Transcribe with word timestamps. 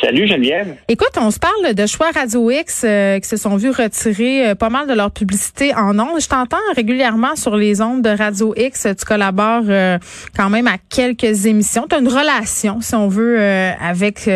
Salut 0.00 0.28
Geneviève. 0.28 0.76
Écoute, 0.86 1.10
on 1.16 1.32
se 1.32 1.40
parle 1.40 1.74
de 1.74 1.86
choix 1.86 2.12
Radio 2.14 2.52
X 2.52 2.82
euh, 2.84 3.18
qui 3.18 3.28
se 3.28 3.36
sont 3.36 3.56
vus 3.56 3.70
retirer 3.70 4.50
euh, 4.50 4.54
pas 4.54 4.70
mal 4.70 4.86
de 4.86 4.92
leur 4.92 5.10
publicité 5.10 5.74
en 5.74 5.98
ondes. 5.98 6.20
Je 6.20 6.28
t'entends 6.28 6.56
régulièrement 6.76 7.34
sur 7.34 7.56
les 7.56 7.80
ondes 7.80 8.02
de 8.02 8.10
Radio 8.10 8.54
X. 8.56 8.86
Tu 8.96 9.04
collabores 9.04 9.64
euh, 9.68 9.98
quand 10.36 10.50
même 10.50 10.68
à 10.68 10.76
quelques 10.88 11.46
émissions. 11.46 11.86
Tu 11.90 11.96
as 11.96 11.98
une 11.98 12.08
relation, 12.08 12.80
si 12.80 12.94
on 12.94 13.08
veut, 13.08 13.40
avec 13.40 14.30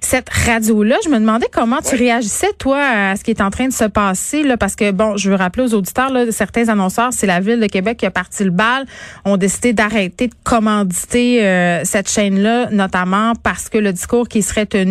cette 0.00 0.28
radio-là. 0.28 0.96
Je 1.04 1.08
me 1.08 1.18
demandais 1.18 1.48
comment 1.52 1.80
tu 1.80 1.96
réagissais, 1.96 2.52
toi, 2.58 2.78
à 2.80 3.16
ce 3.16 3.24
qui 3.24 3.32
est 3.32 3.40
en 3.40 3.50
train 3.50 3.66
de 3.66 3.72
se 3.72 3.84
passer. 3.84 4.44
Là, 4.44 4.56
parce 4.56 4.76
que, 4.76 4.92
bon, 4.92 5.16
je 5.16 5.28
veux 5.28 5.36
rappeler 5.36 5.64
aux 5.64 5.74
auditeurs, 5.74 6.10
là, 6.10 6.30
certains 6.30 6.68
annonceurs, 6.68 7.12
c'est 7.12 7.26
la 7.26 7.40
Ville 7.40 7.58
de 7.58 7.66
Québec 7.66 7.98
qui 7.98 8.06
a 8.06 8.10
parti 8.10 8.44
le 8.44 8.50
bal, 8.50 8.86
ont 9.24 9.36
décidé 9.36 9.72
d'arrêter 9.72 10.28
de 10.28 10.34
commanditer 10.44 11.38
cette 11.84 12.08
chaîne-là, 12.08 12.68
notamment 12.70 13.32
parce 13.42 13.68
que 13.68 13.78
le 13.78 13.92
discours 13.92 14.28
qui 14.28 14.42
serait 14.42 14.66
tenu 14.66 14.83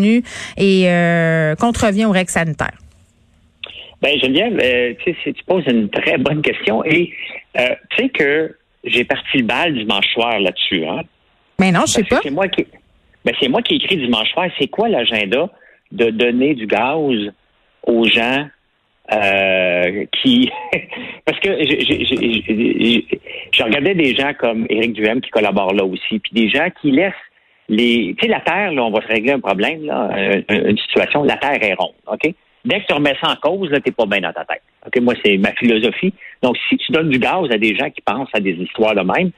et 0.57 0.89
euh, 0.89 1.55
contrevient 1.55 2.05
aux 2.05 2.11
règles 2.11 2.29
sanitaires? 2.29 2.77
Ben 4.01 4.19
Geneviève, 4.19 4.59
euh, 4.61 4.93
tu, 5.03 5.33
poses 5.47 5.63
une 5.67 5.89
très 5.89 6.17
bonne 6.17 6.41
question 6.41 6.83
et 6.83 7.13
euh, 7.57 7.69
tu 7.91 8.03
sais 8.03 8.09
que 8.09 8.55
j'ai 8.83 9.05
parti 9.05 9.37
le 9.37 9.43
bal 9.43 9.73
dimanche 9.73 10.07
soir 10.13 10.39
là-dessus. 10.39 10.85
Hein? 10.85 11.01
Mais 11.59 11.71
non, 11.71 11.81
je 11.81 11.93
sais 11.93 12.03
pas. 12.03 12.19
C'est 12.21 12.31
moi 12.31 12.49
qui, 12.49 12.65
ben, 13.23 13.33
c'est 13.39 13.47
moi 13.47 13.61
qui 13.61 13.75
ai 13.75 13.77
écrit 13.77 13.97
dimanche 13.97 14.29
soir. 14.31 14.47
C'est 14.59 14.67
quoi 14.67 14.89
l'agenda 14.89 15.49
de 15.91 16.09
donner 16.09 16.53
du 16.55 16.67
gaz 16.67 17.31
aux 17.83 18.05
gens 18.05 18.47
qui 20.21 20.49
parce 21.25 21.39
que 21.39 21.49
je 23.53 23.63
regardais 23.63 23.95
des 23.95 24.15
gens 24.15 24.33
comme 24.37 24.65
Éric 24.69 24.93
Duhem 24.93 25.21
qui 25.21 25.29
collabore 25.29 25.73
là 25.73 25.85
aussi, 25.85 26.19
puis 26.19 26.31
des 26.33 26.49
gens 26.49 26.67
qui 26.81 26.91
laissent 26.91 27.13
les, 27.69 28.15
tu 28.17 28.25
sais, 28.25 28.31
la 28.31 28.41
Terre, 28.41 28.71
là, 28.73 28.83
on 28.83 28.91
va 28.91 29.01
se 29.01 29.07
régler 29.07 29.31
un 29.31 29.39
problème, 29.39 29.85
là, 29.85 30.09
une 30.49 30.77
situation, 30.77 31.23
la 31.23 31.37
Terre 31.37 31.63
est 31.63 31.73
ronde, 31.73 31.93
OK? 32.07 32.33
Dès 32.65 32.79
que 32.79 32.85
tu 32.87 32.93
remets 32.93 33.15
ça 33.21 33.31
en 33.31 33.35
cause, 33.35 33.69
là, 33.71 33.81
t'es 33.81 33.91
pas 33.91 34.05
bien 34.05 34.21
dans 34.21 34.31
ta 34.31 34.45
tête. 34.45 34.61
OK? 34.85 35.01
Moi, 35.01 35.15
c'est 35.23 35.37
ma 35.37 35.51
philosophie. 35.53 36.13
Donc, 36.41 36.57
si 36.69 36.77
tu 36.77 36.91
donnes 36.91 37.09
du 37.09 37.19
gaz 37.19 37.51
à 37.51 37.57
des 37.57 37.75
gens 37.75 37.89
qui 37.89 38.01
pensent 38.01 38.29
à 38.33 38.39
des 38.39 38.53
histoires 38.53 38.95
de 38.95 39.01
même, 39.01 39.31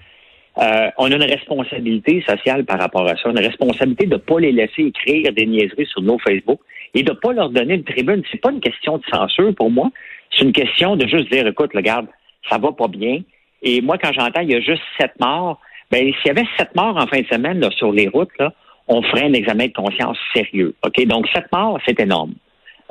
euh, 0.58 0.90
on 0.98 1.12
a 1.12 1.16
une 1.16 1.24
responsabilité 1.24 2.24
sociale 2.28 2.66
par 2.66 2.80
rapport 2.80 3.08
à 3.08 3.16
ça, 3.18 3.30
une 3.30 3.40
responsabilité 3.40 4.06
de 4.06 4.14
ne 4.14 4.18
pas 4.18 4.40
les 4.40 4.52
laisser 4.52 4.84
écrire 4.84 5.34
des 5.34 5.46
niaiseries 5.46 5.88
sur 5.88 6.02
nos 6.02 6.20
Facebook 6.20 6.60
et 6.94 7.04
de 7.04 7.12
ne 7.12 7.18
pas 7.18 7.34
leur 7.34 7.50
donner 7.50 7.74
une 7.74 7.84
tribune. 7.84 8.22
C'est 8.32 8.40
pas 8.40 8.52
une 8.52 8.62
question 8.62 8.98
de 9.00 9.04
censure 9.12 9.54
pour 9.56 9.70
moi, 9.70 9.90
c'est 10.32 10.46
une 10.46 10.54
question 10.54 10.96
de 10.96 11.08
juste 11.08 11.30
dire, 11.32 11.48
écoute, 11.48 11.72
regarde, 11.74 12.08
ça 12.50 12.58
va 12.58 12.72
pas 12.72 12.88
bien. 12.88 13.22
Et 13.64 13.82
moi, 13.82 13.98
quand 13.98 14.14
j'entends, 14.14 14.42
il 14.42 14.52
y 14.52 14.56
a 14.56 14.62
juste 14.62 14.84
sept 15.00 15.12
morts, 15.20 15.60
ben, 15.96 16.12
s'il 16.16 16.28
y 16.28 16.30
avait 16.30 16.48
sept 16.58 16.76
morts 16.76 16.98
en 16.98 17.08
fin 17.08 17.22
de 17.22 17.28
semaine 17.28 17.60
là, 17.60 17.70
sur 17.72 17.94
les 17.94 18.10
routes, 18.10 18.38
là, 18.38 18.52
on 18.88 19.02
ferait 19.02 19.24
un 19.24 19.34
examen 19.34 19.68
de 19.68 19.74
conscience 19.74 20.18
sérieux. 20.34 20.76
OK? 20.86 21.06
Donc, 21.06 21.26
sept 21.34 21.46
morts, 21.54 21.80
c'est 21.86 21.98
énorme 22.02 22.34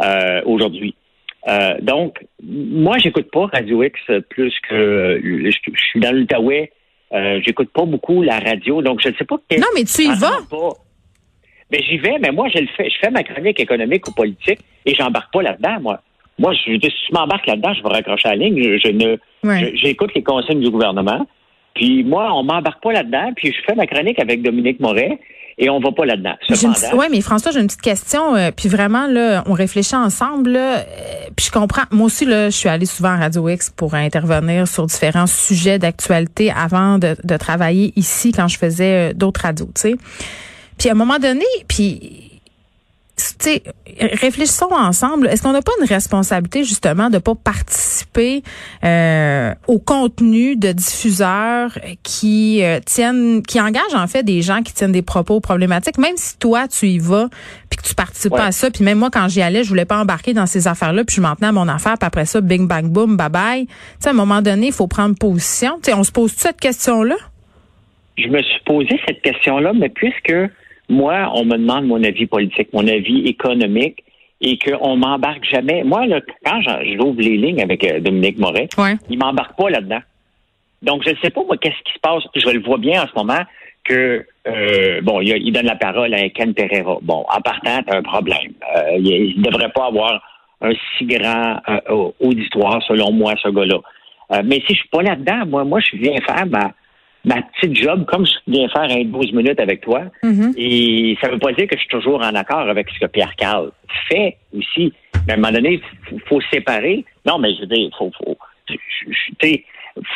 euh, 0.01 0.41
aujourd'hui. 0.47 0.95
Euh, 1.47 1.75
donc, 1.83 2.25
moi, 2.43 2.97
j'écoute 2.97 3.31
pas 3.31 3.47
Radio 3.53 3.83
X 3.83 4.01
plus 4.31 4.55
que 4.69 5.21
je, 5.23 5.51
suis 5.91 6.01
dans 6.01 6.17
l'Outaouais. 6.17 6.73
Euh, 7.13 7.41
j'écoute 7.45 7.69
pas 7.75 7.85
beaucoup 7.85 8.23
la 8.23 8.39
radio, 8.39 8.81
donc 8.81 9.01
je 9.03 9.11
ne 9.11 9.15
sais 9.15 9.25
pas. 9.27 9.37
Non, 9.59 9.67
mais 9.75 9.85
tu 9.85 10.03
y 10.03 10.15
vas. 10.19 10.39
Mais 11.71 11.79
ben, 11.79 11.83
j'y 11.87 11.99
vais, 11.99 12.19
mais 12.21 12.31
moi, 12.31 12.49
je 12.55 12.61
le 12.61 12.69
fais. 12.75 12.89
Je 12.89 12.97
fais 13.01 13.11
ma 13.11 13.23
chronique 13.23 13.61
économique 13.61 14.09
ou 14.09 14.13
politique 14.13 14.61
et 14.87 14.95
j'embarque 14.95 15.33
pas 15.33 15.43
là-dedans, 15.43 15.81
moi. 15.81 16.01
Moi, 16.39 16.53
je, 16.55 16.73
si 16.81 16.91
je 17.09 17.13
m'embarque 17.13 17.47
là-dedans, 17.47 17.75
je 17.75 17.83
vais 17.83 17.91
raccrocher 17.91 18.29
la 18.29 18.37
ligne. 18.37 18.79
Je, 18.79 18.89
ne, 18.89 19.17
j'écoute 19.77 20.13
les 20.15 20.23
consignes 20.23 20.61
du 20.61 20.71
gouvernement. 20.71 21.27
Puis 21.75 22.05
moi, 22.05 22.33
on 22.35 22.45
m'embarque 22.45 22.83
pas 22.83 22.93
là-dedans, 22.93 23.33
puis 23.37 23.53
je 23.53 23.61
fais 23.67 23.75
ma 23.75 23.87
chronique 23.87 24.19
avec 24.21 24.43
Dominique 24.43 24.81
Moret 24.81 25.19
et 25.59 25.71
on 25.71 25.79
va 25.79 25.93
pas 25.93 26.05
là-dedans. 26.05 26.35
Oui, 26.97 27.07
mais 27.11 27.21
François, 27.21 27.53
j'ai 27.53 27.61
une 27.61 27.67
petite 27.67 27.83
question. 27.83 28.35
Euh, 28.35 28.51
puis 28.51 28.69
vraiment, 28.69 29.07
là, 29.07 29.45
on 29.47 29.53
réfléchit 29.53 29.95
ensemble. 29.95 30.51
Là, 30.51 30.79
euh, 30.79 30.83
puis 31.37 31.47
je 31.47 31.53
comprends. 31.53 31.83
Moi 31.91 32.07
aussi, 32.07 32.25
là, 32.25 32.47
je 32.51 32.57
suis 32.57 32.69
allée 32.69 32.87
souvent 32.87 33.11
à 33.11 33.17
Radio 33.17 33.49
X 33.49 33.71
pour 33.71 33.95
intervenir 33.95 34.67
sur 34.67 34.87
différents 34.87 35.27
sujets 35.27 35.79
d'actualité 35.79 36.51
avant 36.51 36.99
de, 36.99 37.17
de, 37.23 37.37
travailler 37.37 37.93
ici 37.97 38.33
quand 38.33 38.49
je 38.49 38.59
faisais 38.59 39.11
euh, 39.11 39.13
d'autres 39.13 39.43
radios, 39.43 39.71
tu 39.75 39.81
sais. 39.81 39.95
Puis 40.79 40.89
à 40.89 40.93
un 40.93 40.97
moment 40.97 41.19
donné, 41.19 41.45
puis 41.69 42.34
sais, 43.45 43.63
réfléchissons 44.01 44.69
ensemble. 44.71 45.29
Est-ce 45.29 45.43
qu'on 45.43 45.53
n'a 45.53 45.63
pas 45.63 45.73
une 45.81 45.87
responsabilité 45.87 46.65
justement 46.65 47.11
de 47.11 47.19
pas 47.19 47.35
participer 47.35 48.43
euh, 48.85 49.55
au 49.67 49.79
contenu 49.79 50.57
de 50.57 50.73
diffuseurs 50.73 51.79
qui 52.03 52.63
euh, 52.63 52.81
tiennent, 52.85 53.43
qui 53.43 53.61
engagent 53.61 53.95
en 53.95 54.07
fait 54.07 54.23
des 54.23 54.43
gens 54.43 54.63
qui 54.63 54.73
tiennent 54.73 54.93
des 54.93 55.03
propos 55.03 55.41
problématiques, 55.41 55.99
même 55.99 56.17
si 56.17 56.39
toi 56.39 56.69
tu 56.69 56.87
y 56.87 56.99
vas 56.99 57.29
puis 57.71 57.79
que 57.79 57.89
tu 57.89 57.95
participes 57.95 58.33
pas 58.33 58.47
à 58.47 58.53
ça. 58.53 58.71
Puis 58.71 58.85
même 58.85 58.99
moi 58.99 59.11
quand 59.11 59.29
j'y 59.29 59.43
allais, 59.43 59.65
je 59.65 59.69
voulais 59.69 59.85
pas 59.85 59.99
embarquer 59.99 60.33
dans 60.33 60.47
ces 60.47 60.69
affaires-là, 60.69 61.05
puis 61.05 61.17
je 61.17 61.21
m'en 61.21 61.35
tenais 61.37 61.49
à 61.49 61.53
mon 61.53 61.69
affaire. 61.69 61.95
Puis 61.99 62.07
après 62.07 62.27
ça, 62.27 62.41
bing 62.41 62.67
bang 62.67 62.87
boom, 62.87 63.17
bye 63.17 63.29
bye. 63.29 63.67
Tu 63.67 63.73
sais, 64.01 64.09
à 64.09 64.13
un 64.13 64.15
moment 64.15 64.43
donné, 64.43 64.69
il 64.69 64.73
faut 64.73 64.87
prendre 64.87 65.17
position. 65.17 65.77
Tu 65.83 65.91
sais, 65.91 65.95
on 65.95 66.05
se 66.05 66.13
pose 66.13 66.33
cette 66.33 66.61
question-là? 66.61 67.17
Je 68.17 68.29
me 68.29 68.41
suis 68.43 68.61
posé 68.65 69.01
cette 69.07 69.23
question-là, 69.23 69.73
mais 69.75 69.89
puisque 69.89 70.33
moi, 70.89 71.31
on 71.35 71.45
me 71.45 71.57
demande 71.57 71.87
mon 71.87 72.03
avis 72.03 72.27
politique, 72.27 72.73
mon 72.73 72.87
avis 72.87 73.27
économique, 73.27 74.05
et 74.41 74.59
qu'on 74.59 74.97
m'embarque 74.97 75.45
jamais. 75.45 75.85
Moi, 75.85 76.07
là, 76.07 76.21
quand 76.45 76.61
j'ouvre 76.83 77.21
les 77.21 77.37
lignes 77.37 77.63
avec 77.63 77.85
euh, 77.85 78.01
Dominique 78.01 78.39
Moret, 78.39 78.69
il 78.79 78.99
il 79.11 79.19
m'embarque 79.19 79.57
pas 79.57 79.71
là-dedans. 79.71 80.01
Donc, 80.83 81.03
je 81.05 81.11
ne 81.11 81.17
sais 81.23 81.31
pas, 81.31 81.43
moi, 81.45 81.57
qu'est-ce 81.57 81.83
qui 81.85 81.95
se 81.95 82.01
passe. 82.01 82.25
Je 82.35 82.51
le 82.51 82.63
vois 82.63 82.77
bien 82.77 83.03
en 83.03 83.07
ce 83.07 83.15
moment 83.17 83.43
que, 83.85 84.27
euh, 84.47 85.01
bon, 85.03 85.21
il, 85.23 85.51
donne 85.53 85.67
la 85.67 85.77
parole 85.77 86.13
à 86.13 86.29
Ken 86.29 86.53
Pereira. 86.53 86.99
Bon, 87.01 87.25
en 87.29 87.41
partant, 87.41 87.83
tu 87.83 87.97
un 87.97 88.03
problème. 88.03 88.53
Euh, 88.77 88.97
il 88.99 89.39
ne 89.39 89.45
devrait 89.45 89.71
pas 89.71 89.87
avoir 89.87 90.23
un 90.61 90.73
si 90.97 91.07
grand 91.07 91.59
auditoire, 92.21 92.83
selon 92.87 93.13
moi, 93.13 93.35
ce 93.43 93.49
gars-là. 93.49 94.43
mais 94.45 94.63
si 94.67 94.75
je 94.75 94.81
suis 94.81 94.89
pas 94.89 95.03
là-dedans, 95.03 95.47
moi, 95.47 95.65
moi, 95.65 95.81
je 95.81 95.97
viens 95.97 96.19
faire 96.21 96.47
ma 96.47 96.73
ma 97.25 97.43
petite 97.43 97.77
job 97.77 98.05
comme 98.07 98.27
je 98.27 98.33
viens 98.47 98.69
faire 98.69 98.91
un 98.91 99.05
12 99.05 99.33
minutes 99.33 99.61
avec 99.61 99.81
toi. 99.81 100.03
Mm-hmm. 100.23 100.55
Et 100.57 101.17
ça 101.21 101.29
veut 101.29 101.39
pas 101.39 101.53
dire 101.53 101.67
que 101.67 101.77
je 101.77 101.81
suis 101.81 101.89
toujours 101.89 102.21
en 102.21 102.35
accord 102.35 102.69
avec 102.69 102.89
ce 102.91 103.01
que 103.01 103.07
Pierre 103.07 103.35
Carl 103.37 103.71
fait 104.09 104.37
aussi. 104.57 104.93
Mais 105.27 105.33
à 105.33 105.37
un 105.37 105.39
moment 105.39 105.53
donné, 105.53 105.81
il 106.13 106.21
faut, 106.29 106.41
séparer. 106.53 107.05
Non, 107.27 107.39
mais 107.39 107.55
je 107.55 107.61
veux 107.61 107.67
dire, 107.67 107.91
faut, 107.97 108.11
faut, 108.19 108.37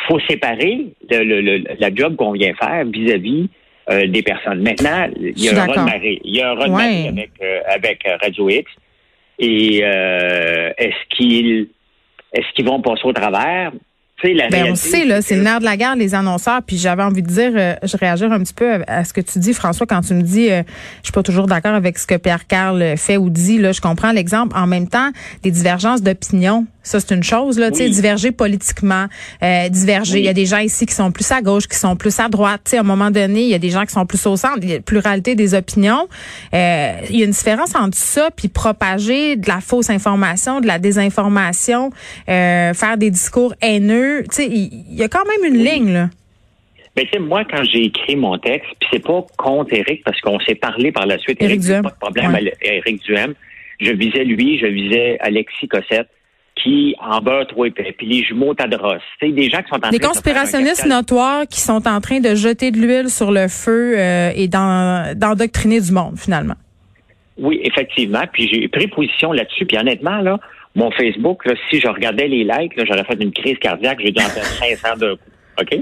faut 0.07 0.19
séparer 0.29 0.85
le, 1.09 1.63
la 1.79 1.93
job 1.93 2.15
qu'on 2.15 2.33
vient 2.33 2.53
faire 2.53 2.85
vis-à-vis 2.85 3.49
euh, 3.89 4.05
des 4.05 4.21
personnes. 4.21 4.61
Maintenant, 4.61 5.09
il 5.19 5.39
y 5.39 5.49
a 5.49 5.63
un 5.63 5.85
Marie. 5.85 6.21
Il 6.23 6.35
y 6.35 6.41
a 6.41 6.51
un 6.51 6.53
Rod 6.53 6.69
avec, 6.79 7.31
euh, 7.41 7.61
avec 7.65 8.05
euh, 8.05 8.17
Radio 8.21 8.47
X. 8.49 8.71
Et 9.39 9.77
est-ce 9.77 11.15
qu'ils 11.15 11.69
est-ce 12.33 12.53
qu'ils 12.53 12.65
vont 12.65 12.81
passer 12.81 13.01
au 13.05 13.13
travers? 13.13 13.71
Ben, 14.23 14.71
on 14.71 14.75
sait, 14.75 15.05
là, 15.05 15.21
c'est 15.21 15.35
le 15.35 15.43
nerf 15.43 15.59
de 15.59 15.65
la 15.65 15.77
guerre, 15.77 15.95
les 15.95 16.13
annonceurs. 16.13 16.61
Puis 16.63 16.77
j'avais 16.77 17.03
envie 17.03 17.21
de 17.21 17.27
dire, 17.27 17.51
euh, 17.55 17.75
je 17.83 17.97
réagir 17.97 18.31
un 18.31 18.39
petit 18.39 18.53
peu 18.53 18.81
à, 18.87 19.03
ce 19.03 19.13
que 19.13 19.21
tu 19.21 19.39
dis, 19.39 19.53
François, 19.53 19.85
quand 19.85 20.01
tu 20.01 20.13
me 20.13 20.21
dis, 20.21 20.51
euh, 20.51 20.63
je 21.01 21.07
suis 21.07 21.13
pas 21.13 21.23
toujours 21.23 21.47
d'accord 21.47 21.73
avec 21.73 21.97
ce 21.97 22.05
que 22.05 22.15
Pierre 22.15 22.47
Carl 22.47 22.97
fait 22.97 23.17
ou 23.17 23.29
dit. 23.29 23.57
Là, 23.57 23.71
je 23.71 23.81
comprends 23.81 24.11
l'exemple. 24.11 24.55
En 24.57 24.67
même 24.67 24.87
temps, 24.87 25.11
des 25.43 25.51
divergences 25.51 26.01
d'opinion, 26.01 26.65
ça 26.89 26.99
c'est 26.99 27.13
une 27.13 27.23
chose. 27.23 27.59
Là, 27.59 27.71
tu 27.71 27.77
sais, 27.77 27.89
diverger 27.89 28.31
politiquement, 28.31 29.05
euh, 29.43 29.69
diverger. 29.69 30.19
Il 30.19 30.25
y 30.25 30.29
a 30.29 30.33
des 30.33 30.45
gens 30.45 30.59
ici 30.59 30.85
qui 30.85 30.93
sont 30.93 31.11
plus 31.11 31.31
à 31.31 31.41
gauche, 31.41 31.67
qui 31.67 31.77
sont 31.77 31.95
plus 31.95 32.19
à 32.19 32.27
droite. 32.29 32.61
Tu 32.65 32.71
sais, 32.71 32.77
à 32.77 32.81
un 32.81 32.83
moment 32.83 33.11
donné, 33.11 33.43
il 33.43 33.49
y 33.49 33.55
a 33.55 33.59
des 33.59 33.69
gens 33.69 33.85
qui 33.85 33.93
sont 33.93 34.05
plus 34.05 34.25
au 34.25 34.35
centre. 34.35 34.59
Il 34.61 34.69
y 34.69 34.73
a 34.75 34.79
pluralité 34.79 35.35
des 35.35 35.53
opinions. 35.53 36.07
Euh, 36.53 36.93
il 37.09 37.17
y 37.17 37.21
a 37.21 37.25
une 37.25 37.31
différence 37.31 37.75
entre 37.75 37.97
ça 37.97 38.29
puis 38.35 38.47
propager 38.47 39.35
de 39.35 39.47
la 39.47 39.61
fausse 39.61 39.89
information, 39.89 40.61
de 40.61 40.67
la 40.67 40.79
désinformation, 40.79 41.91
faire 42.27 42.97
des 42.97 43.11
discours 43.11 43.53
haineux 43.61 44.23
il 44.39 44.95
y, 44.95 45.03
a 45.03 45.07
quand 45.07 45.23
même 45.25 45.53
une 45.53 45.63
ligne, 45.63 45.93
là. 45.93 46.09
Mais 46.95 47.03
tu 47.05 47.11
sais, 47.11 47.19
moi, 47.19 47.43
quand 47.45 47.63
j'ai 47.63 47.85
écrit 47.85 48.15
mon 48.15 48.37
texte, 48.37 48.69
puis 48.79 48.89
c'est 48.91 49.03
pas 49.03 49.25
contre 49.37 49.73
Eric, 49.73 50.03
parce 50.03 50.19
qu'on 50.21 50.39
s'est 50.39 50.55
parlé 50.55 50.91
par 50.91 51.05
la 51.05 51.17
suite. 51.17 51.41
Éric 51.41 51.61
Duhem. 51.61 51.83
Pas 51.83 51.91
de 51.91 51.95
problème, 51.95 52.37
Éric 52.61 53.03
Duhem. 53.03 53.33
Je 53.79 53.91
visais 53.91 54.25
lui, 54.25 54.59
je 54.59 54.65
visais 54.65 55.17
Alexis 55.21 55.67
Cossette, 55.67 56.09
qui 56.61 56.95
en 56.99 57.19
beurre 57.21 57.47
trop 57.47 57.65
épais, 57.65 57.93
puis 57.97 58.07
les 58.07 58.23
jumeaux 58.23 58.53
Tadros. 58.53 58.95
C'est 59.19 59.31
des 59.31 59.49
gens 59.49 59.61
qui 59.61 59.69
sont 59.69 59.75
en 59.75 59.79
train 59.79 59.89
Des 59.91 59.99
conspirationnistes 59.99 60.85
notoires 60.85 61.47
qui 61.47 61.59
sont 61.59 61.87
en 61.87 62.01
train 62.01 62.19
de 62.19 62.35
jeter 62.35 62.71
de 62.71 62.77
l'huile 62.77 63.09
sur 63.09 63.31
le 63.31 63.47
feu 63.47 63.97
euh, 63.97 64.31
et 64.35 64.47
d'endoctriner 64.47 65.81
du 65.81 65.91
monde, 65.91 66.17
finalement. 66.17 66.55
Oui, 67.37 67.59
effectivement. 67.63 68.23
Puis 68.31 68.49
j'ai 68.51 68.67
pris 68.67 68.87
position 68.87 69.31
là-dessus. 69.31 69.65
Puis 69.65 69.77
honnêtement, 69.77 70.19
là, 70.19 70.39
mon 70.75 70.91
Facebook, 70.91 71.43
si 71.69 71.79
je 71.79 71.87
regardais 71.87 72.27
les 72.27 72.43
likes, 72.43 72.73
j'aurais 72.77 73.05
fait 73.05 73.21
une 73.21 73.31
crise 73.31 73.57
cardiaque. 73.59 73.99
J'ai 74.03 74.11
dû 74.11 74.21
en 74.21 74.29
faire 74.29 74.43
500 74.81 74.97
de 74.97 75.17
OK? 75.59 75.79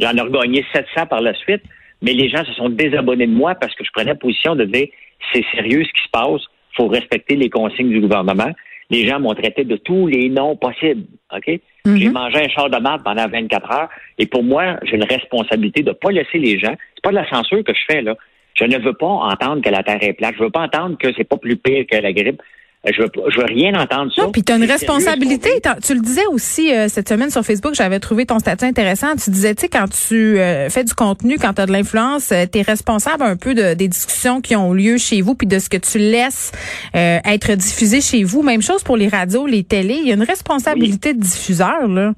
J'en 0.00 0.14
ai 0.14 0.20
regagné 0.20 0.64
700 0.72 1.06
par 1.06 1.20
la 1.20 1.34
suite, 1.34 1.62
mais 2.02 2.12
les 2.12 2.28
gens 2.28 2.44
se 2.44 2.52
sont 2.52 2.68
désabonnés 2.68 3.26
de 3.26 3.32
moi 3.32 3.54
parce 3.54 3.74
que 3.74 3.84
je 3.84 3.90
prenais 3.92 4.14
position 4.14 4.54
de 4.54 4.64
dire 4.64 4.88
c'est 5.32 5.44
sérieux 5.54 5.84
ce 5.84 5.92
qui 5.92 6.04
se 6.04 6.10
passe, 6.10 6.42
faut 6.76 6.86
respecter 6.86 7.34
les 7.34 7.50
consignes 7.50 7.90
du 7.90 8.00
gouvernement. 8.00 8.52
Les 8.90 9.06
gens 9.06 9.20
m'ont 9.20 9.34
traité 9.34 9.64
de 9.64 9.76
tous 9.76 10.06
les 10.06 10.28
noms 10.28 10.56
possibles. 10.56 11.04
OK? 11.34 11.60
J'ai 11.84 12.08
mangé 12.10 12.44
un 12.44 12.48
char 12.48 12.70
de 12.70 12.78
marde 12.78 13.02
pendant 13.02 13.26
24 13.28 13.70
heures. 13.72 13.88
Et 14.18 14.26
pour 14.26 14.42
moi, 14.42 14.78
j'ai 14.82 14.96
une 14.96 15.04
responsabilité 15.04 15.82
de 15.82 15.90
ne 15.90 15.94
pas 15.94 16.10
laisser 16.10 16.38
les 16.38 16.58
gens. 16.58 16.74
C'est 16.94 17.02
pas 17.02 17.10
de 17.10 17.16
la 17.16 17.28
censure 17.28 17.64
que 17.64 17.72
je 17.74 17.80
fais, 17.86 18.02
là. 18.02 18.16
Je 18.54 18.64
ne 18.64 18.78
veux 18.78 18.94
pas 18.94 19.06
entendre 19.06 19.62
que 19.62 19.70
la 19.70 19.82
Terre 19.82 20.02
est 20.02 20.14
plate. 20.14 20.34
Je 20.36 20.42
veux 20.42 20.50
pas 20.50 20.62
entendre 20.62 20.98
que 20.98 21.12
c'est 21.16 21.24
pas 21.24 21.36
plus 21.36 21.56
pire 21.56 21.84
que 21.90 21.96
la 21.96 22.12
grippe. 22.12 22.42
Je 22.84 23.02
veux, 23.02 23.10
je 23.28 23.40
veux 23.40 23.46
rien 23.46 23.74
entendre 23.74 24.12
ça. 24.14 24.22
Non, 24.22 24.30
puis 24.30 24.44
tu 24.44 24.52
as 24.52 24.56
une 24.56 24.64
responsabilité. 24.64 25.50
Tu 25.84 25.94
le 25.94 26.00
disais 26.00 26.26
aussi 26.26 26.72
euh, 26.72 26.86
cette 26.88 27.08
semaine 27.08 27.28
sur 27.30 27.42
Facebook, 27.42 27.74
j'avais 27.74 27.98
trouvé 27.98 28.24
ton 28.24 28.38
statut 28.38 28.64
intéressant. 28.64 29.16
Tu 29.16 29.30
disais, 29.30 29.54
tu 29.54 29.62
sais, 29.62 29.68
quand 29.68 29.88
tu 29.88 30.38
euh, 30.38 30.70
fais 30.70 30.84
du 30.84 30.94
contenu, 30.94 31.38
quand 31.38 31.54
tu 31.54 31.62
as 31.62 31.66
de 31.66 31.72
l'influence, 31.72 32.30
euh, 32.30 32.44
tu 32.50 32.60
es 32.60 32.62
responsable 32.62 33.24
un 33.24 33.36
peu 33.36 33.54
de, 33.54 33.74
des 33.74 33.88
discussions 33.88 34.40
qui 34.40 34.54
ont 34.54 34.72
lieu 34.72 34.96
chez 34.96 35.22
vous, 35.22 35.34
puis 35.34 35.48
de 35.48 35.58
ce 35.58 35.68
que 35.68 35.76
tu 35.76 35.98
laisses 35.98 36.52
être 36.94 37.54
diffusé 37.54 38.00
chez 38.00 38.22
vous. 38.22 38.42
Même 38.42 38.62
chose 38.62 38.84
pour 38.84 38.96
les 38.96 39.08
radios, 39.08 39.46
les 39.46 39.64
télés. 39.64 39.98
Il 40.00 40.08
y 40.08 40.12
a 40.12 40.14
une 40.14 40.22
responsabilité 40.22 41.14
de 41.14 41.20
diffuseur, 41.20 41.88
là. 41.88 42.12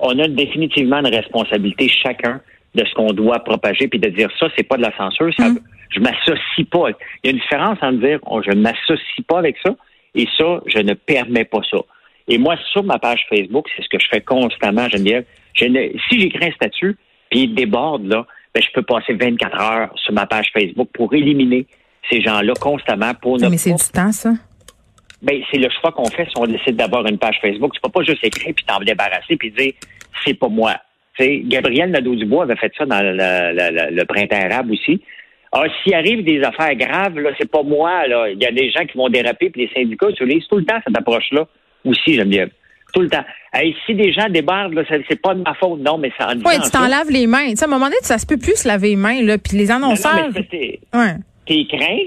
On 0.00 0.18
a 0.18 0.26
définitivement 0.26 0.98
une 0.98 1.14
responsabilité 1.14 1.88
chacun 1.88 2.40
de 2.74 2.84
ce 2.84 2.94
qu'on 2.94 3.12
doit 3.12 3.38
propager, 3.38 3.86
puis 3.86 4.00
de 4.00 4.08
dire 4.08 4.28
ça, 4.38 4.46
c'est 4.56 4.64
pas 4.64 4.76
de 4.76 4.82
la 4.82 4.94
censure. 4.96 5.32
Ça, 5.36 5.46
hum. 5.46 5.60
Je 5.94 6.00
m'associe 6.00 6.66
pas. 6.70 6.88
Il 7.22 7.26
y 7.26 7.28
a 7.28 7.30
une 7.30 7.38
différence 7.38 7.78
entre 7.80 7.98
dire 7.98 8.18
oh, 8.26 8.42
je 8.44 8.50
ne 8.50 8.60
m'associe 8.60 9.26
pas 9.26 9.38
avec 9.38 9.56
ça 9.64 9.74
et 10.14 10.26
ça, 10.36 10.60
je 10.66 10.78
ne 10.78 10.94
permets 10.94 11.44
pas 11.44 11.60
ça. 11.70 11.78
Et 12.28 12.38
moi, 12.38 12.56
sur 12.72 12.82
ma 12.82 12.98
page 12.98 13.26
Facebook, 13.28 13.66
c'est 13.76 13.82
ce 13.82 13.88
que 13.88 13.98
je 13.98 14.08
fais 14.10 14.20
constamment, 14.20 14.88
Geneviève. 14.88 15.24
Je 15.54 15.66
ne, 15.66 15.88
si 16.08 16.20
j'écris 16.20 16.46
un 16.46 16.52
statut, 16.52 16.96
puis 17.30 17.42
il 17.42 17.54
déborde, 17.54 18.06
là, 18.06 18.26
ben, 18.54 18.62
je 18.62 18.68
peux 18.72 18.82
passer 18.82 19.14
24 19.14 19.60
heures 19.60 19.90
sur 19.96 20.12
ma 20.12 20.26
page 20.26 20.46
Facebook 20.52 20.88
pour 20.94 21.12
éliminer 21.12 21.66
ces 22.10 22.20
gens-là 22.20 22.52
constamment 22.60 23.12
pour 23.14 23.38
ne 23.38 23.48
Mais 23.48 23.58
c'est 23.58 23.74
du 23.74 23.92
temps, 23.92 24.12
ça? 24.12 24.32
Ben, 25.22 25.42
c'est 25.50 25.58
le 25.58 25.68
choix 25.80 25.90
qu'on 25.92 26.08
fait 26.10 26.26
si 26.26 26.34
on 26.36 26.46
décide 26.46 26.76
d'avoir 26.76 27.06
une 27.06 27.18
page 27.18 27.38
Facebook. 27.40 27.72
Tu 27.74 27.80
peux 27.80 27.90
pas 27.90 28.02
juste 28.02 28.22
écrire 28.22 28.52
puis 28.54 28.64
t'en 28.64 28.78
débarrasser 28.78 29.36
puis 29.36 29.50
dire 29.50 29.72
c'est 30.24 30.34
pas 30.34 30.48
moi. 30.48 30.76
sais, 31.18 31.40
Gabriel 31.44 31.90
Nadeau-Dubois 31.90 32.44
avait 32.44 32.56
fait 32.56 32.72
ça 32.76 32.84
dans 32.86 33.00
le 33.02 34.04
printemps 34.04 34.50
arabe 34.50 34.70
aussi. 34.70 35.02
Ah, 35.56 35.62
s'il 35.82 35.94
arrive 35.94 36.24
des 36.24 36.42
affaires 36.42 36.74
graves, 36.74 37.18
là, 37.20 37.30
c'est 37.38 37.48
pas 37.48 37.62
moi, 37.62 38.08
là. 38.08 38.28
Il 38.28 38.42
y 38.42 38.46
a 38.46 38.50
des 38.50 38.70
gens 38.72 38.84
qui 38.84 38.98
vont 38.98 39.08
déraper, 39.08 39.50
puis 39.50 39.62
les 39.62 39.72
syndicats 39.72 40.08
utilisent 40.10 40.48
tout 40.48 40.56
le 40.56 40.64
temps 40.64 40.80
cette 40.84 40.98
approche-là 40.98 41.46
aussi, 41.84 42.14
j'aime 42.14 42.28
bien. 42.28 42.46
Tout 42.92 43.02
le 43.02 43.08
temps. 43.08 43.24
Hey, 43.52 43.76
si 43.86 43.94
des 43.94 44.12
gens 44.12 44.28
débordent, 44.28 44.74
là, 44.74 44.82
c'est 44.88 45.20
pas 45.20 45.34
de 45.34 45.42
ma 45.42 45.54
faute, 45.54 45.80
non, 45.80 45.96
mais 45.96 46.10
ça 46.18 46.28
en 46.28 46.36
Oui, 46.38 46.54
tu 46.62 46.70
t'en 46.70 46.88
laves 46.88 47.10
les 47.10 47.28
mains. 47.28 47.52
À 47.60 47.64
un 47.64 47.68
moment 47.68 47.86
donné, 47.86 47.96
ça 48.02 48.18
se 48.18 48.26
peut 48.26 48.36
plus 48.36 48.56
se 48.56 48.68
laver 48.68 48.90
les 48.90 48.96
mains, 48.96 49.22
là, 49.22 49.38
puis 49.38 49.56
les 49.56 49.70
annonceurs. 49.70 50.28
Non, 50.28 50.42
t'es 50.50 50.80
ouais. 50.92 51.66
craint, 51.66 51.98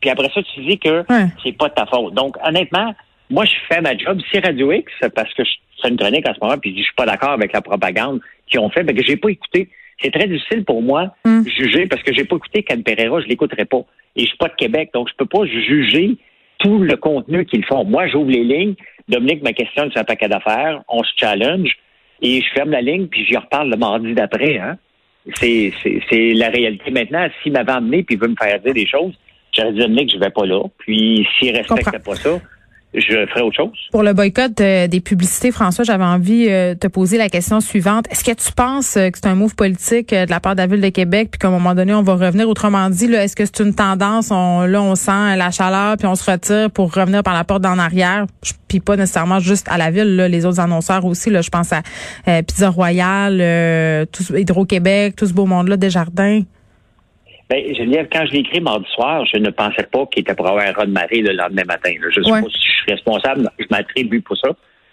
puis 0.00 0.10
après 0.10 0.28
ça, 0.34 0.40
tu 0.42 0.64
dis 0.64 0.78
que 0.78 1.04
c'est 1.44 1.56
pas 1.56 1.68
de 1.68 1.74
ta 1.74 1.86
faute. 1.86 2.12
Donc, 2.14 2.36
honnêtement, 2.44 2.92
moi, 3.30 3.44
je 3.44 3.54
fais 3.68 3.80
ma 3.80 3.96
job. 3.96 4.20
Si 4.30 4.40
Radio 4.40 4.72
X, 4.72 4.92
parce 5.14 5.32
que 5.34 5.44
je 5.44 5.50
fais 5.80 5.88
une 5.88 5.96
chronique 5.96 6.28
en 6.28 6.34
ce 6.34 6.40
moment, 6.40 6.58
puis 6.58 6.76
je 6.76 6.82
suis 6.82 6.94
pas 6.96 7.06
d'accord 7.06 7.30
avec 7.30 7.52
la 7.52 7.60
propagande 7.60 8.20
qu'ils 8.48 8.60
ont 8.60 8.70
fait, 8.70 8.82
ben 8.82 8.96
que 8.96 9.04
j'ai 9.04 9.16
pas 9.16 9.30
écouté 9.30 9.68
c'est 10.00 10.10
très 10.10 10.26
difficile 10.26 10.64
pour 10.64 10.82
moi 10.82 11.14
de 11.24 11.30
hmm. 11.30 11.48
juger 11.48 11.86
parce 11.86 12.02
que 12.02 12.12
j'ai 12.12 12.24
pas 12.24 12.36
écouté 12.36 12.62
Can 12.62 12.82
Pereira, 12.82 13.20
je 13.20 13.26
l'écouterai 13.26 13.64
pas. 13.64 13.84
Et 14.14 14.22
je 14.22 14.26
suis 14.26 14.38
pas 14.38 14.48
de 14.48 14.54
Québec, 14.54 14.90
donc 14.94 15.08
je 15.08 15.14
peux 15.16 15.26
pas 15.26 15.44
juger 15.44 16.16
tout 16.58 16.78
le 16.78 16.96
contenu 16.96 17.44
qu'ils 17.44 17.64
font. 17.64 17.84
Moi, 17.84 18.06
j'ouvre 18.08 18.30
les 18.30 18.44
lignes. 18.44 18.74
Dominique 19.08 19.42
me 19.42 19.52
questionne 19.52 19.90
sur 19.90 20.00
un 20.00 20.04
paquet 20.04 20.28
d'affaires. 20.28 20.82
On 20.88 21.02
se 21.02 21.10
challenge 21.16 21.70
et 22.22 22.40
je 22.40 22.48
ferme 22.54 22.70
la 22.70 22.80
ligne 22.80 23.06
puis 23.06 23.24
j'y 23.24 23.36
reparle 23.36 23.70
le 23.70 23.76
mardi 23.76 24.14
d'après. 24.14 24.58
Hein? 24.58 24.78
C'est, 25.34 25.72
c'est, 25.82 26.32
la 26.34 26.48
réalité. 26.48 26.90
Maintenant, 26.90 27.28
s'il 27.42 27.52
m'avait 27.52 27.72
emmené 27.72 28.02
puis 28.02 28.16
veut 28.16 28.28
me 28.28 28.36
faire 28.40 28.58
dire 28.60 28.72
des 28.72 28.86
choses, 28.86 29.12
j'aurais 29.52 29.72
dit 29.72 29.80
Dominique, 29.80 30.12
je 30.14 30.18
vais 30.18 30.30
pas 30.30 30.46
là. 30.46 30.62
Puis 30.78 31.26
s'il 31.38 31.54
respecte 31.54 32.04
pas 32.04 32.14
ça, 32.14 32.40
je 32.94 33.26
ferai 33.26 33.42
autre 33.42 33.56
chose. 33.56 33.76
Pour 33.92 34.02
le 34.02 34.12
boycott 34.14 34.60
euh, 34.60 34.86
des 34.86 35.00
publicités, 35.00 35.50
François, 35.50 35.84
j'avais 35.84 36.04
envie 36.04 36.46
euh, 36.48 36.74
de 36.74 36.78
te 36.78 36.86
poser 36.86 37.18
la 37.18 37.28
question 37.28 37.60
suivante. 37.60 38.06
Est-ce 38.10 38.24
que 38.24 38.32
tu 38.32 38.52
penses 38.52 38.96
euh, 38.96 39.10
que 39.10 39.18
c'est 39.18 39.26
un 39.26 39.34
move 39.34 39.54
politique 39.54 40.10
de 40.10 40.30
la 40.30 40.40
part 40.40 40.54
de 40.54 40.60
la 40.60 40.66
Ville 40.66 40.80
de 40.80 40.88
Québec, 40.88 41.28
puis 41.30 41.38
qu'à 41.38 41.48
un 41.48 41.50
moment 41.50 41.74
donné, 41.74 41.92
on 41.92 42.02
va 42.02 42.14
revenir? 42.14 42.48
Autrement 42.48 42.88
dit, 42.88 43.12
est-ce 43.12 43.36
que 43.36 43.44
c'est 43.44 43.60
une 43.60 43.74
tendance? 43.74 44.30
On, 44.30 44.62
là, 44.62 44.80
on 44.82 44.94
sent 44.94 45.36
la 45.36 45.50
chaleur, 45.50 45.96
puis 45.96 46.06
on 46.06 46.14
se 46.14 46.30
retire 46.30 46.70
pour 46.70 46.94
revenir 46.94 47.22
par 47.22 47.34
la 47.34 47.44
porte 47.44 47.62
d'en 47.62 47.78
arrière, 47.78 48.26
puis 48.68 48.80
pas 48.80 48.96
nécessairement 48.96 49.40
juste 49.40 49.68
à 49.70 49.76
la 49.76 49.90
Ville, 49.90 50.16
là, 50.16 50.28
les 50.28 50.46
autres 50.46 50.60
annonceurs 50.60 51.04
aussi. 51.04 51.28
Là, 51.28 51.42
je 51.42 51.50
pense 51.50 51.72
à 51.72 51.82
Pizza 52.42 52.70
Royale, 52.70 54.06
Hydro-Québec, 54.34 55.16
tout 55.16 55.26
ce 55.26 55.34
beau 55.34 55.46
monde-là, 55.46 55.76
Desjardins. 55.76 56.42
Ben, 57.48 57.62
Geneviève, 57.76 58.08
quand 58.10 58.26
je 58.26 58.32
l'ai 58.32 58.40
écrit 58.40 58.60
mardi 58.60 58.86
soir, 58.92 59.24
je 59.32 59.38
ne 59.38 59.50
pensais 59.50 59.84
pas 59.84 60.04
qu'il 60.06 60.22
était 60.22 60.34
pour 60.34 60.48
avoir 60.48 60.66
un 60.66 60.72
raz 60.72 60.84
de 60.84 60.90
marée 60.90 61.20
le 61.20 61.32
lendemain 61.32 61.62
matin. 61.64 61.92
Je 62.12 62.20
ne 62.20 62.24
sais 62.24 62.30
pas 62.30 62.40
si 62.40 62.70
je 62.72 62.75
suis 62.86 62.94
responsable, 62.94 63.50
je 63.58 63.66
m'attribue 63.70 64.20
pour 64.20 64.36
ça. 64.36 64.50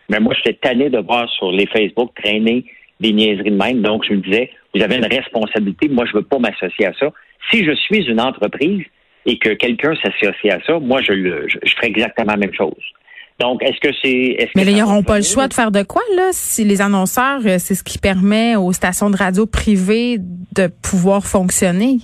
Mais 0.10 0.20
moi, 0.20 0.34
j'étais 0.36 0.60
tanné 0.62 0.90
de 0.90 1.00
voir 1.00 1.30
sur 1.30 1.52
les 1.52 1.66
Facebook 1.68 2.12
traîner 2.22 2.66
des 3.00 3.14
niaiseries 3.14 3.52
de 3.52 3.56
même. 3.56 3.82
Donc, 3.82 4.04
je 4.08 4.14
me 4.14 4.22
disais, 4.22 4.50
vous 4.76 4.82
avez 4.82 4.98
une 4.98 5.06
responsabilité. 5.06 5.88
Moi, 5.88 6.06
je 6.06 6.12
ne 6.12 6.18
veux 6.18 6.26
pas 6.26 6.40
m'associer 6.40 6.88
à 6.88 6.94
ça. 7.00 7.12
Si 7.52 7.66
je 7.66 7.74
suis 7.74 8.06
une 8.06 8.22
entreprise 8.22 8.84
et 9.26 9.38
que 9.38 9.50
quelqu'un 9.50 9.94
s'associe 9.96 10.54
à 10.54 10.60
ça, 10.66 10.80
moi, 10.80 11.02
je, 11.02 11.14
le, 11.14 11.48
je, 11.48 11.58
ferai 11.76 11.88
exactement 11.88 12.32
la 12.32 12.38
même 12.38 12.54
chose. 12.54 12.72
Donc, 13.40 13.64
est-ce 13.64 13.80
que 13.80 13.94
c'est... 14.04 14.50
Mais 14.56 14.64
ils 14.64 14.78
n'auront 14.78 15.04
pas 15.04 15.18
le 15.18 15.24
choix 15.24 15.48
de 15.48 15.54
faire 15.54 15.72
de 15.72 15.84
quoi, 15.84 16.04
là? 16.16 16.30
Si 16.32 16.64
les 16.64 16.82
annonceurs, 16.82 17.42
euh, 17.46 17.58
c'est 17.58 17.76
ce 17.76 17.84
qui 17.84 17.98
permet 17.98 18.56
aux 18.56 18.72
stations 18.74 19.10
de 19.10 19.18
radio 19.18 19.46
privées 19.46 20.18
de 20.20 20.68
pouvoir 20.68 21.26
fonctionner. 21.26 21.98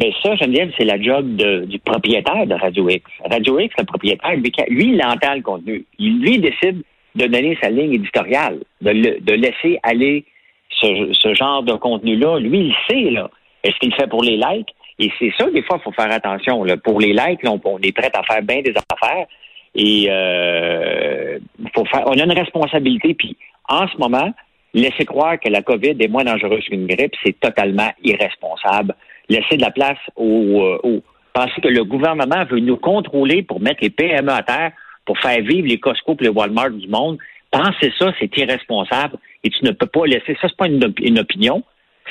Mais 0.00 0.12
ça, 0.22 0.34
Geneviève, 0.34 0.72
c'est 0.78 0.84
la 0.84 1.00
job 1.00 1.36
du 1.36 1.78
propriétaire 1.78 2.46
de 2.46 2.54
Radio 2.54 2.88
X. 2.88 3.04
Radio 3.30 3.58
X, 3.60 3.74
le 3.78 3.84
propriétaire, 3.84 4.34
lui, 4.34 4.94
il 4.94 5.02
entend 5.04 5.34
le 5.34 5.42
contenu. 5.42 5.84
Il, 5.98 6.20
lui, 6.22 6.38
décide 6.38 6.82
de 7.14 7.26
donner 7.26 7.58
sa 7.62 7.68
ligne 7.68 7.92
éditoriale, 7.94 8.60
de, 8.80 9.32
laisser 9.34 9.78
aller 9.82 10.24
ce, 10.70 11.34
genre 11.34 11.62
de 11.62 11.74
contenu-là. 11.74 12.38
Lui, 12.38 12.72
il 12.72 12.74
sait, 12.88 13.10
là. 13.10 13.30
Est-ce 13.62 13.76
qu'il 13.78 13.94
fait 13.94 14.06
pour 14.06 14.22
les 14.22 14.38
likes? 14.38 14.74
Et 14.98 15.10
c'est 15.18 15.32
ça, 15.36 15.50
des 15.50 15.62
fois, 15.62 15.76
il 15.78 15.82
faut 15.82 15.92
faire 15.92 16.10
attention. 16.10 16.64
Pour 16.82 16.98
les 16.98 17.12
likes, 17.12 17.40
on, 17.44 17.78
est 17.82 17.92
prêt 17.92 18.10
à 18.14 18.22
faire 18.22 18.42
bien 18.42 18.62
des 18.62 18.72
affaires. 18.90 19.26
Et 19.74 20.06
euh, 20.08 21.38
faut 21.74 21.84
faire, 21.84 22.04
on 22.06 22.18
a 22.18 22.24
une 22.24 22.32
responsabilité. 22.32 23.12
Puis, 23.12 23.36
en 23.68 23.86
ce 23.86 23.98
moment, 23.98 24.32
laisser 24.72 25.04
croire 25.04 25.38
que 25.38 25.50
la 25.50 25.60
COVID 25.60 25.96
est 26.00 26.08
moins 26.08 26.24
dangereuse 26.24 26.64
qu'une 26.64 26.86
grippe, 26.86 27.14
c'est 27.22 27.38
totalement 27.38 27.90
irresponsable 28.02 28.94
laisser 29.30 29.56
de 29.56 29.62
la 29.62 29.70
place 29.70 29.98
au, 30.16 30.60
euh, 30.84 31.00
penser 31.32 31.60
que 31.62 31.68
le 31.68 31.84
gouvernement 31.84 32.44
veut 32.50 32.60
nous 32.60 32.76
contrôler 32.76 33.42
pour 33.42 33.60
mettre 33.60 33.78
les 33.82 33.90
PME 33.90 34.32
à 34.32 34.42
terre, 34.42 34.72
pour 35.06 35.18
faire 35.18 35.40
vivre 35.40 35.66
les 35.66 35.78
Costco 35.78 36.16
et 36.20 36.24
les 36.24 36.28
Walmart 36.28 36.70
du 36.70 36.88
monde. 36.88 37.18
Penser 37.50 37.92
ça, 37.98 38.12
c'est 38.18 38.36
irresponsable 38.36 39.16
et 39.42 39.50
tu 39.50 39.64
ne 39.64 39.70
peux 39.70 39.86
pas 39.86 40.06
laisser. 40.06 40.36
Ça, 40.40 40.48
c'est 40.48 40.56
pas 40.56 40.66
une, 40.66 40.84
opinion, 41.18 41.62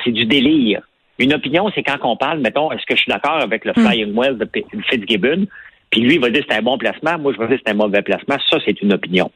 c'est 0.03 0.11
du 0.11 0.25
délire. 0.25 0.81
Une 1.19 1.33
opinion, 1.33 1.69
c'est 1.75 1.83
quand 1.83 1.97
on 2.03 2.15
parle, 2.15 2.39
mettons, 2.39 2.71
est-ce 2.71 2.85
que 2.85 2.95
je 2.95 3.01
suis 3.01 3.11
d'accord 3.11 3.41
avec 3.41 3.65
le 3.65 3.71
hmm. 3.71 3.85
Flying 3.85 4.15
Well 4.15 4.37
de 4.37 4.49
Fitzgibbon, 4.89 5.45
puis 5.89 6.01
lui 6.01 6.15
il 6.15 6.21
va 6.21 6.29
dire 6.29 6.43
c'est 6.47 6.57
un 6.57 6.61
bon 6.61 6.77
placement, 6.77 7.17
moi 7.17 7.33
je 7.33 7.39
vais 7.39 7.47
dire 7.47 7.59
c'est 7.65 7.71
un 7.71 7.75
mauvais 7.75 8.01
placement, 8.01 8.37
ça 8.49 8.57
c'est 8.65 8.81
une 8.81 8.93
opinion. 8.93 9.31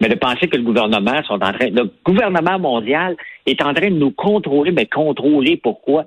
Mais 0.00 0.08
de 0.08 0.14
penser 0.14 0.48
que 0.48 0.56
le 0.56 0.62
gouvernement 0.62 1.22
sont 1.24 1.34
en 1.34 1.52
train, 1.52 1.68
le 1.68 1.90
gouvernement 2.04 2.58
mondial 2.58 3.16
est 3.44 3.60
en 3.60 3.74
train 3.74 3.90
de 3.90 3.96
nous 3.96 4.12
contrôler, 4.12 4.70
mais 4.70 4.86
contrôler 4.86 5.56
pourquoi? 5.56 6.06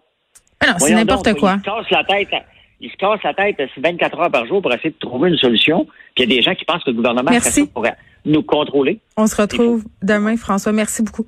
Non, 0.68 0.74
c'est 0.80 0.94
n'importe 0.94 1.34
quoi. 1.36 1.56
Il 1.56 1.60
se 1.60 1.66
casse 1.66 1.92
la 1.92 2.04
tête. 2.04 2.44
Il 2.80 2.92
se 2.92 2.98
casse 2.98 3.20
la 3.24 3.34
tête 3.34 3.58
24 3.78 4.20
heures 4.20 4.32
par 4.32 4.46
jour 4.46 4.62
pour 4.62 4.74
essayer 4.74 4.90
de 4.90 5.00
trouver 5.00 5.30
une 5.30 5.38
solution. 5.38 5.86
Puis 6.16 6.26
il 6.26 6.30
y 6.30 6.34
a 6.34 6.36
des 6.38 6.42
gens 6.42 6.56
qui 6.56 6.66
pensent 6.66 6.84
que 6.84 6.90
le 6.90 6.98
gouvernement 6.98 7.32
pourrait 7.74 7.96
nous 8.26 8.44
contrôler. 8.44 9.00
On 9.18 9.28
se 9.28 9.42
retrouve 9.42 9.86
demain, 10.02 10.36
François. 10.38 10.72
Merci 10.72 11.04
beaucoup. 11.04 11.26